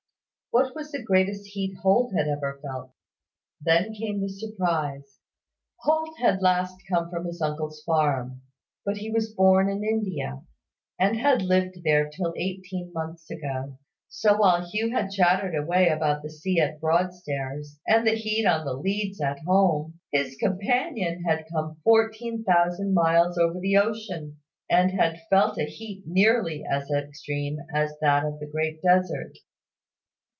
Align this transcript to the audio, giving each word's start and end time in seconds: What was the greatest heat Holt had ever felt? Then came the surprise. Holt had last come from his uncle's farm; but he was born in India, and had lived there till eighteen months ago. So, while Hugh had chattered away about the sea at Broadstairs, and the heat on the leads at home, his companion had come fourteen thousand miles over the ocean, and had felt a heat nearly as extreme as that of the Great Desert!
What 0.53 0.75
was 0.75 0.91
the 0.91 1.01
greatest 1.01 1.47
heat 1.47 1.77
Holt 1.81 2.11
had 2.13 2.27
ever 2.27 2.59
felt? 2.61 2.91
Then 3.61 3.93
came 3.93 4.19
the 4.19 4.27
surprise. 4.27 5.17
Holt 5.77 6.19
had 6.19 6.41
last 6.41 6.75
come 6.89 7.09
from 7.09 7.23
his 7.23 7.41
uncle's 7.41 7.81
farm; 7.85 8.41
but 8.83 8.97
he 8.97 9.09
was 9.09 9.33
born 9.33 9.69
in 9.69 9.81
India, 9.81 10.41
and 10.99 11.15
had 11.15 11.41
lived 11.41 11.85
there 11.85 12.09
till 12.09 12.33
eighteen 12.35 12.91
months 12.93 13.29
ago. 13.31 13.77
So, 14.09 14.35
while 14.35 14.69
Hugh 14.69 14.91
had 14.91 15.11
chattered 15.11 15.55
away 15.55 15.87
about 15.87 16.21
the 16.21 16.29
sea 16.29 16.59
at 16.59 16.81
Broadstairs, 16.81 17.79
and 17.87 18.05
the 18.05 18.15
heat 18.15 18.45
on 18.45 18.65
the 18.65 18.73
leads 18.73 19.21
at 19.21 19.39
home, 19.47 20.01
his 20.11 20.35
companion 20.35 21.23
had 21.23 21.47
come 21.49 21.77
fourteen 21.85 22.43
thousand 22.43 22.93
miles 22.93 23.37
over 23.37 23.57
the 23.61 23.77
ocean, 23.77 24.39
and 24.69 24.91
had 24.91 25.21
felt 25.29 25.57
a 25.57 25.63
heat 25.65 26.03
nearly 26.05 26.65
as 26.69 26.91
extreme 26.91 27.55
as 27.73 27.97
that 28.01 28.25
of 28.25 28.41
the 28.41 28.47
Great 28.47 28.81
Desert! 28.81 29.37